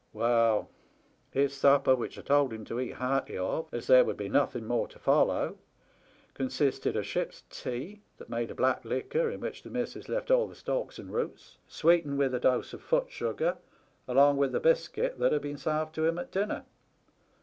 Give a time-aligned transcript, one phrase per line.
[0.13, 0.71] Well,
[1.29, 4.65] his supper, which I told him to eat hearty of, as there would be nothen'
[4.65, 5.59] more to follow,
[6.33, 10.47] consisted of ship's tea, that made a black liquor in which the missis left all
[10.47, 13.59] the stalks and roots, sweetened with a dose of foot sugar,
[14.07, 16.65] along with the biscuit that had been sarved to him at dinner.